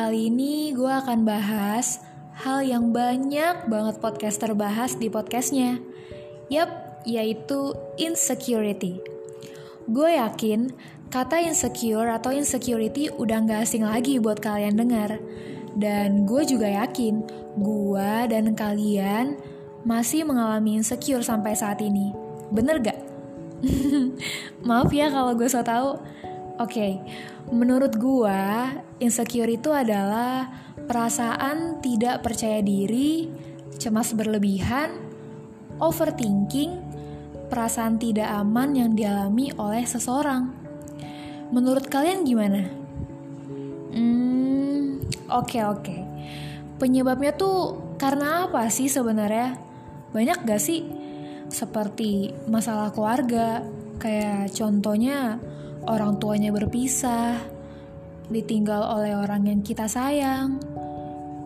[0.00, 2.00] Kali ini gue akan bahas
[2.40, 5.76] hal yang banyak banget podcaster bahas di podcastnya.
[6.48, 8.96] Yap, yaitu insecurity.
[9.84, 10.72] Gue yakin
[11.12, 15.20] kata insecure atau insecurity udah gak asing lagi buat kalian dengar.
[15.76, 17.20] Dan gue juga yakin
[17.60, 19.36] gue dan kalian
[19.84, 22.16] masih mengalami insecure sampai saat ini.
[22.48, 22.96] Bener gak?
[24.64, 26.00] Maaf ya kalau gue so tau.
[26.60, 26.92] Oke, okay.
[27.48, 28.40] menurut gue
[29.00, 30.44] insecure itu adalah
[30.76, 33.32] perasaan tidak percaya diri,
[33.80, 34.92] cemas berlebihan,
[35.80, 36.76] overthinking,
[37.48, 40.52] perasaan tidak aman yang dialami oleh seseorang.
[41.48, 42.68] Menurut kalian gimana?
[43.96, 45.00] Hmm,
[45.32, 45.80] oke okay, oke.
[45.80, 46.00] Okay.
[46.76, 49.56] Penyebabnya tuh karena apa sih sebenarnya?
[50.12, 50.84] Banyak gak sih?
[51.48, 53.64] Seperti masalah keluarga,
[53.96, 55.40] kayak contohnya
[55.88, 57.40] orang tuanya berpisah,
[58.28, 60.60] ditinggal oleh orang yang kita sayang,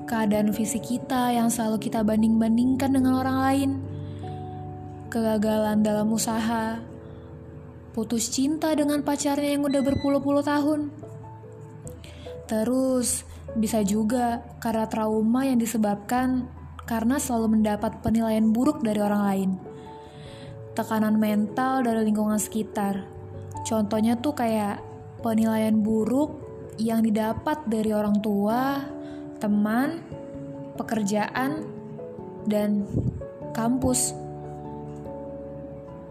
[0.05, 3.71] keadaan fisik kita yang selalu kita banding-bandingkan dengan orang lain,
[5.09, 6.83] kegagalan dalam usaha,
[7.95, 10.91] putus cinta dengan pacarnya yang udah berpuluh-puluh tahun.
[12.45, 13.25] Terus,
[13.55, 16.51] bisa juga karena trauma yang disebabkan
[16.85, 19.51] karena selalu mendapat penilaian buruk dari orang lain.
[20.75, 23.14] Tekanan mental dari lingkungan sekitar
[23.65, 24.81] Contohnya tuh kayak
[25.25, 26.45] penilaian buruk
[26.77, 28.85] yang didapat dari orang tua,
[29.41, 30.05] teman,
[30.77, 31.65] pekerjaan,
[32.45, 32.85] dan
[33.57, 34.13] kampus.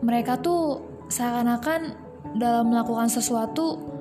[0.02, 0.81] Mereka tuh
[1.14, 1.94] seakan-akan
[2.36, 3.94] dalam melakukan sesuatu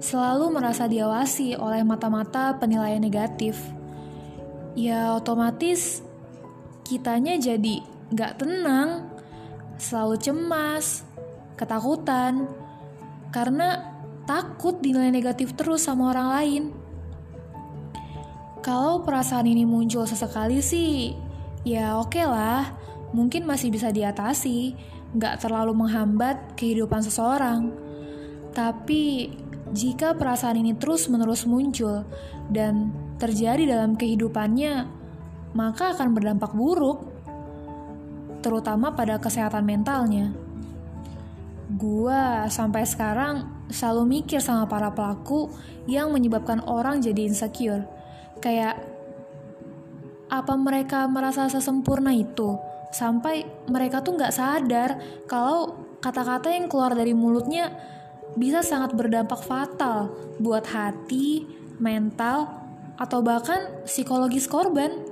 [0.00, 3.58] selalu merasa diawasi oleh mata-mata penilaian negatif.
[4.78, 6.00] Ya otomatis
[6.86, 7.82] kitanya jadi
[8.14, 9.10] gak tenang,
[9.76, 11.02] selalu cemas,
[11.58, 12.48] ketakutan,
[13.30, 13.90] karena
[14.26, 16.62] takut dinilai negatif terus sama orang lain.
[18.60, 21.16] Kalau perasaan ini muncul sesekali sih,
[21.64, 22.76] ya oke okay lah,
[23.16, 24.76] mungkin masih bisa diatasi,
[25.16, 27.72] nggak terlalu menghambat kehidupan seseorang.
[28.52, 29.32] Tapi
[29.72, 32.04] jika perasaan ini terus-menerus muncul
[32.52, 34.84] dan terjadi dalam kehidupannya,
[35.56, 37.08] maka akan berdampak buruk,
[38.44, 40.49] terutama pada kesehatan mentalnya
[41.70, 45.54] gue sampai sekarang selalu mikir sama para pelaku
[45.86, 47.86] yang menyebabkan orang jadi insecure.
[48.42, 48.82] Kayak
[50.30, 52.58] apa mereka merasa sesempurna itu
[52.90, 57.70] sampai mereka tuh nggak sadar kalau kata-kata yang keluar dari mulutnya
[58.34, 61.46] bisa sangat berdampak fatal buat hati,
[61.82, 62.50] mental,
[62.98, 65.06] atau bahkan psikologis korban.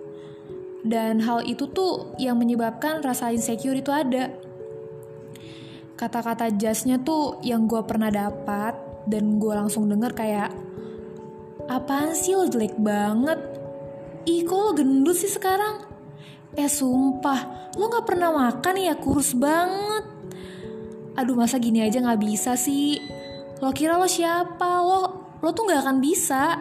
[0.87, 4.31] Dan hal itu tuh yang menyebabkan rasa insecure itu ada
[5.99, 8.79] kata-kata jasnya tuh yang gue pernah dapat
[9.11, 10.55] dan gue langsung denger kayak
[11.67, 13.43] apaan sih lo jelek banget?
[14.31, 15.83] Ih kok lo gendut sih sekarang?
[16.55, 18.95] Eh sumpah lo gak pernah makan ya?
[18.95, 20.07] Kurus banget.
[21.19, 23.03] Aduh masa gini aja gak bisa sih?
[23.59, 24.71] Lo kira lo siapa?
[24.87, 24.99] Lo
[25.43, 26.55] lo tuh gak akan bisa.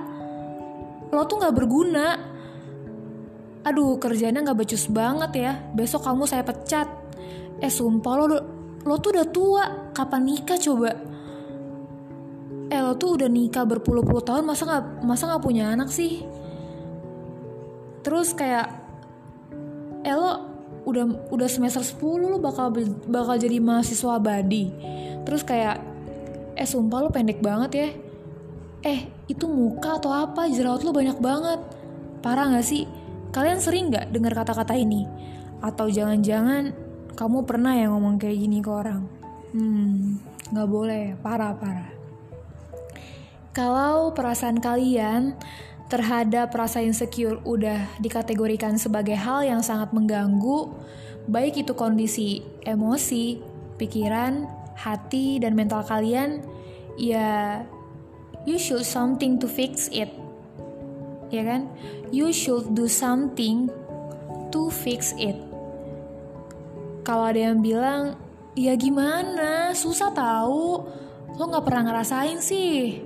[1.14, 2.18] Lo tuh gak berguna.
[3.70, 5.54] Aduh kerjanya gak becus banget ya.
[5.78, 6.90] Besok kamu saya pecat.
[7.62, 8.57] Eh sumpah lo
[8.88, 10.96] lo tuh udah tua, kapan nikah coba?
[12.72, 16.24] Eh lo tuh udah nikah berpuluh-puluh tahun, masa nggak masa nggak punya anak sih?
[18.08, 18.72] Terus kayak,
[20.08, 20.48] eh lo
[20.88, 22.72] udah udah semester 10 lo bakal
[23.12, 24.72] bakal jadi mahasiswa abadi.
[25.28, 25.84] Terus kayak,
[26.56, 27.90] eh sumpah lo pendek banget ya.
[28.88, 31.60] Eh itu muka atau apa jerawat lo banyak banget.
[32.24, 32.88] Parah gak sih?
[33.36, 35.04] Kalian sering gak dengar kata-kata ini?
[35.60, 36.87] Atau jangan-jangan
[37.18, 39.02] kamu pernah ya ngomong kayak gini ke orang?
[39.58, 40.22] Hmm,
[40.54, 41.90] gak boleh, parah-parah.
[43.58, 45.34] Kalau perasaan kalian
[45.90, 50.70] terhadap rasa insecure udah dikategorikan sebagai hal yang sangat mengganggu,
[51.26, 53.42] baik itu kondisi emosi,
[53.82, 54.46] pikiran,
[54.78, 56.46] hati, dan mental kalian,
[57.02, 57.66] ya
[58.46, 60.14] you should something to fix it.
[61.34, 61.66] Ya kan?
[62.14, 63.74] You should do something
[64.54, 65.47] to fix it
[67.08, 68.20] kalau ada yang bilang,
[68.52, 70.84] ya gimana, susah tahu,
[71.40, 73.00] lo nggak pernah ngerasain sih.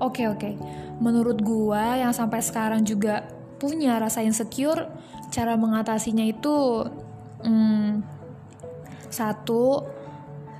[0.00, 0.56] Oke oke,
[1.04, 3.28] menurut gua yang sampai sekarang juga
[3.60, 4.88] punya rasa insecure,
[5.28, 6.88] cara mengatasinya itu,
[7.44, 8.00] hmm,
[9.12, 9.84] satu,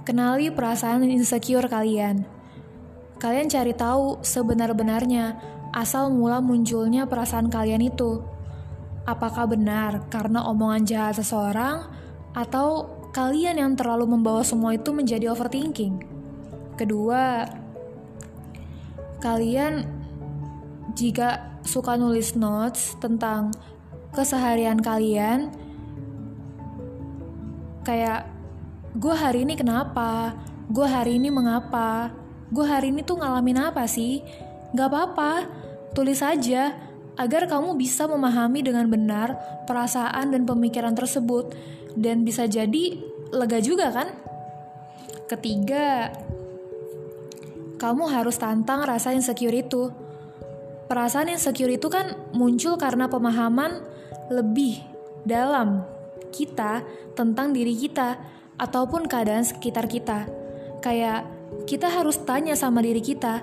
[0.05, 2.29] kenali perasaan insecure kalian.
[3.17, 5.41] Kalian cari tahu sebenar-benarnya
[5.73, 8.21] asal mula munculnya perasaan kalian itu.
[9.09, 12.02] Apakah benar karena omongan jahat seseorang?
[12.33, 16.01] Atau kalian yang terlalu membawa semua itu menjadi overthinking?
[16.81, 17.45] Kedua,
[19.21, 19.85] kalian
[20.97, 23.53] jika suka nulis notes tentang
[24.17, 25.53] keseharian kalian,
[27.85, 28.29] kayak
[28.97, 30.37] gue hari ini kenapa,
[30.73, 32.13] gue hari ini mengapa,
[32.49, 34.25] gue hari ini tuh ngalamin apa sih?
[34.73, 35.49] Gak apa-apa,
[35.93, 36.73] tulis aja
[37.21, 39.37] agar kamu bisa memahami dengan benar
[39.69, 41.53] perasaan dan pemikiran tersebut
[41.97, 42.97] dan bisa jadi
[43.33, 44.09] lega juga kan?
[45.29, 46.13] Ketiga,
[47.81, 49.93] kamu harus tantang rasa insecure itu.
[50.89, 53.81] Perasaan insecure itu kan muncul karena pemahaman
[54.29, 54.85] lebih
[55.25, 55.85] dalam
[56.33, 56.85] kita
[57.17, 58.21] tentang diri kita
[58.61, 60.29] ataupun keadaan sekitar kita.
[60.85, 61.29] Kayak
[61.65, 63.41] kita harus tanya sama diri kita,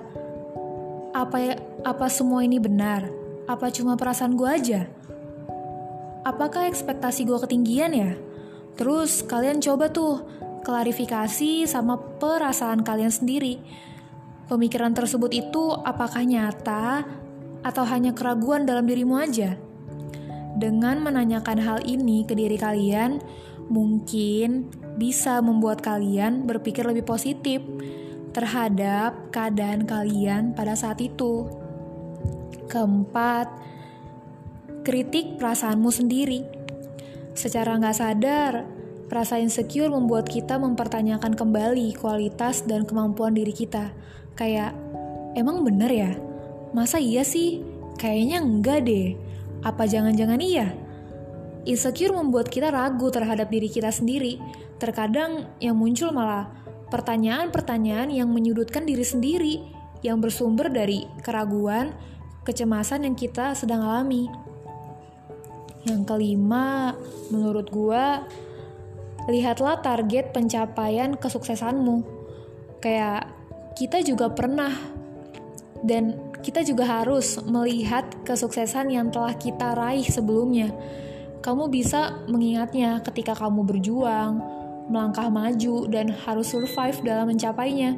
[1.10, 3.19] apa ya, apa semua ini benar?
[3.50, 4.86] Apa cuma perasaan gue aja?
[6.22, 8.14] Apakah ekspektasi gue ketinggian ya?
[8.78, 10.22] Terus kalian coba tuh
[10.62, 13.58] klarifikasi sama perasaan kalian sendiri.
[14.46, 17.02] Pemikiran tersebut itu apakah nyata
[17.66, 19.58] atau hanya keraguan dalam dirimu aja?
[20.54, 23.18] Dengan menanyakan hal ini ke diri kalian,
[23.66, 27.66] mungkin bisa membuat kalian berpikir lebih positif
[28.30, 31.59] terhadap keadaan kalian pada saat itu.
[32.70, 33.50] Keempat,
[34.86, 36.46] kritik perasaanmu sendiri.
[37.34, 38.52] Secara nggak sadar,
[39.10, 43.90] Rasa insecure membuat kita mempertanyakan kembali kualitas dan kemampuan diri kita.
[44.38, 44.70] Kayak,
[45.34, 46.12] emang bener ya?
[46.70, 47.58] Masa iya sih?
[47.98, 49.18] Kayaknya enggak deh.
[49.66, 50.70] Apa jangan-jangan iya?
[51.66, 54.38] Insecure membuat kita ragu terhadap diri kita sendiri.
[54.78, 56.46] Terkadang yang muncul malah
[56.94, 59.58] pertanyaan-pertanyaan yang menyudutkan diri sendiri,
[60.06, 61.90] yang bersumber dari keraguan,
[62.44, 64.30] kecemasan yang kita sedang alami.
[65.84, 66.92] Yang kelima,
[67.32, 68.24] menurut gua,
[69.28, 72.04] lihatlah target pencapaian kesuksesanmu.
[72.80, 73.28] Kayak
[73.76, 74.72] kita juga pernah
[75.80, 80.72] dan kita juga harus melihat kesuksesan yang telah kita raih sebelumnya.
[81.40, 84.40] Kamu bisa mengingatnya ketika kamu berjuang,
[84.92, 87.96] melangkah maju, dan harus survive dalam mencapainya.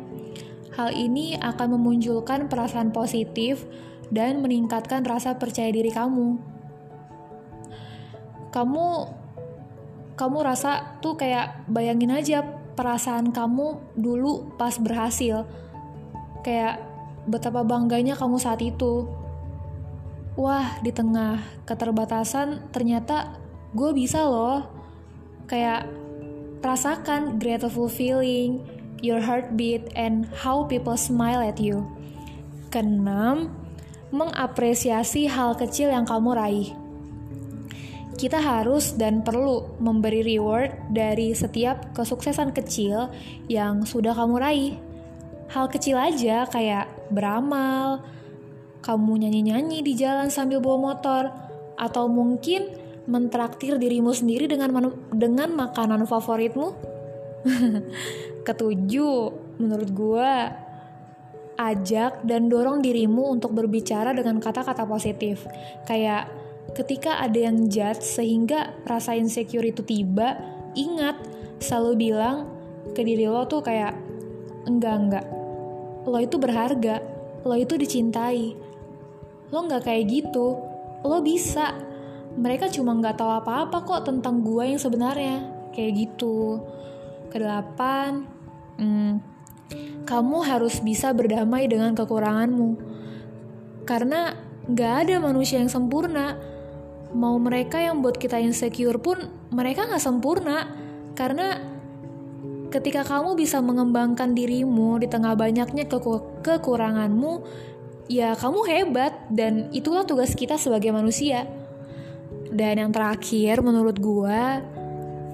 [0.79, 3.67] Hal ini akan memunculkan perasaan positif
[4.12, 6.37] dan meningkatkan rasa percaya diri kamu.
[8.53, 8.87] Kamu
[10.12, 12.44] kamu rasa tuh kayak bayangin aja
[12.76, 15.49] perasaan kamu dulu pas berhasil.
[16.44, 16.85] Kayak
[17.25, 19.09] betapa bangganya kamu saat itu.
[20.37, 23.41] Wah, di tengah keterbatasan ternyata
[23.73, 24.69] gue bisa loh.
[25.49, 25.88] Kayak
[26.65, 28.65] rasakan grateful feeling,
[29.05, 31.85] your heartbeat, and how people smile at you.
[32.73, 33.53] Keenam,
[34.12, 36.70] mengapresiasi hal kecil yang kamu raih
[38.23, 43.11] kita harus dan perlu memberi reward dari setiap kesuksesan kecil
[43.50, 44.73] yang sudah kamu raih.
[45.50, 48.05] Hal kecil aja kayak beramal,
[48.85, 51.35] kamu nyanyi-nyanyi di jalan sambil bawa motor,
[51.75, 52.70] atau mungkin
[53.11, 56.69] mentraktir dirimu sendiri dengan dengan makanan favoritmu.
[58.47, 59.19] Ketujuh,
[59.58, 60.32] menurut gue,
[61.57, 65.45] ajak dan dorong dirimu untuk berbicara dengan kata-kata positif.
[65.85, 66.33] Kayak
[66.73, 70.39] ketika ada yang judge sehingga rasa insecure itu tiba,
[70.73, 71.19] ingat
[71.61, 72.49] selalu bilang
[72.97, 73.94] ke diri lo tuh kayak
[74.67, 75.27] enggak enggak.
[76.03, 76.99] Lo itu berharga,
[77.47, 78.59] lo itu dicintai.
[79.55, 80.59] Lo nggak kayak gitu,
[81.06, 81.77] lo bisa.
[82.32, 86.65] Mereka cuma nggak tahu apa-apa kok tentang gue yang sebenarnya, kayak gitu.
[87.29, 88.25] Kedelapan,
[88.81, 89.31] hmm,
[90.13, 92.77] kamu harus bisa berdamai dengan kekuranganmu.
[93.89, 94.37] Karena
[94.69, 96.39] nggak ada manusia yang sempurna.
[97.13, 100.69] Mau mereka yang buat kita insecure pun mereka nggak sempurna.
[101.17, 101.57] Karena
[102.73, 105.99] ketika kamu bisa mengembangkan dirimu di tengah banyaknya ke
[106.45, 107.33] kekuranganmu
[108.13, 109.13] ya kamu hebat.
[109.33, 111.49] Dan itulah tugas kita sebagai manusia.
[112.53, 114.61] Dan yang terakhir menurut gua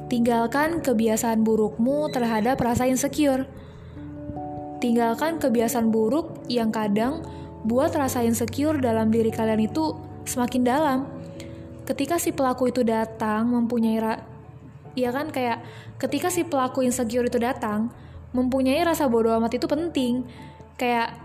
[0.06, 3.44] tinggalkan kebiasaan burukmu terhadap rasa insecure
[4.78, 7.22] tinggalkan kebiasaan buruk yang kadang
[7.66, 9.94] buat rasa insecure dalam diri kalian itu
[10.24, 10.98] semakin dalam.
[11.84, 14.14] Ketika si pelaku itu datang mempunyai ra
[14.94, 15.30] ya kan?
[15.34, 15.64] Kayak
[15.98, 17.90] ketika si pelaku insecure itu datang
[18.30, 20.22] mempunyai rasa bodoh amat itu penting.
[20.78, 21.18] Kayak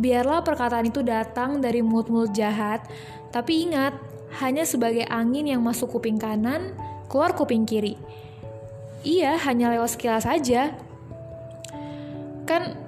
[0.00, 2.84] biarlah perkataan itu datang dari mulut-mulut jahat
[3.32, 3.96] tapi ingat
[4.40, 6.72] hanya sebagai angin yang masuk kuping kanan
[7.08, 7.96] keluar kuping kiri.
[9.04, 10.72] Iya hanya lewat sekilas saja
[12.46, 12.78] kan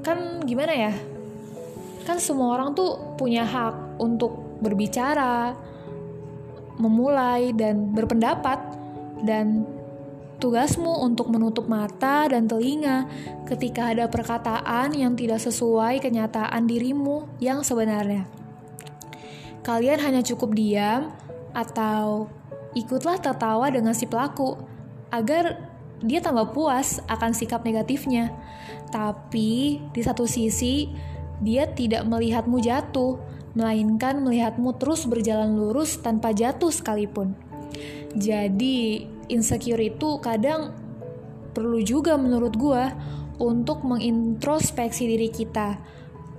[0.00, 0.92] kan gimana ya
[2.08, 5.52] kan semua orang tuh punya hak untuk berbicara
[6.80, 8.56] memulai dan berpendapat
[9.20, 9.68] dan
[10.40, 13.04] tugasmu untuk menutup mata dan telinga
[13.44, 18.24] ketika ada perkataan yang tidak sesuai kenyataan dirimu yang sebenarnya.
[19.60, 21.12] kalian hanya cukup diam
[21.52, 22.32] atau
[22.72, 24.56] ikutlah tertawa dengan si pelaku
[25.12, 25.69] agar
[26.00, 28.32] dia tambah puas akan sikap negatifnya.
[28.88, 30.88] Tapi di satu sisi,
[31.40, 33.20] dia tidak melihatmu jatuh,
[33.52, 37.36] melainkan melihatmu terus berjalan lurus tanpa jatuh sekalipun.
[38.16, 40.74] Jadi, insecure itu kadang
[41.54, 42.90] perlu juga menurut gua
[43.40, 45.80] untuk mengintrospeksi diri kita.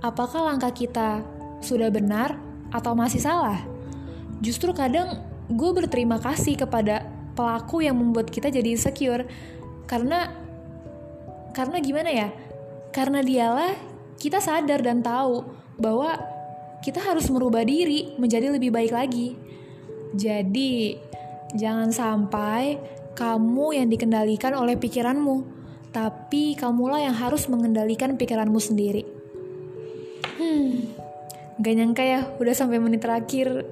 [0.02, 1.22] Apakah langkah kita
[1.62, 2.38] sudah benar
[2.74, 3.62] atau masih salah?
[4.42, 7.06] Justru kadang gue berterima kasih kepada
[7.42, 9.26] pelaku yang membuat kita jadi insecure.
[9.90, 10.30] Karena
[11.58, 12.30] karena gimana ya?
[12.94, 13.74] Karena dialah
[14.22, 15.42] kita sadar dan tahu
[15.82, 16.14] bahwa
[16.86, 19.34] kita harus merubah diri menjadi lebih baik lagi.
[20.14, 21.02] Jadi
[21.58, 22.78] jangan sampai
[23.18, 25.60] kamu yang dikendalikan oleh pikiranmu
[25.92, 29.04] tapi kamulah yang harus mengendalikan pikiranmu sendiri.
[30.40, 31.02] Hmm
[31.62, 33.70] Gak nyangka ya, udah sampai menit terakhir.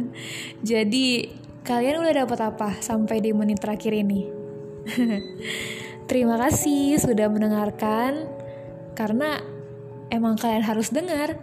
[0.70, 1.30] Jadi,
[1.68, 4.24] Kalian udah dapat apa sampai di menit terakhir ini?
[6.08, 8.24] Terima kasih sudah mendengarkan
[8.96, 9.36] karena
[10.08, 11.36] emang kalian harus dengar.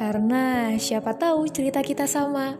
[0.00, 2.56] Karena siapa tahu cerita kita sama.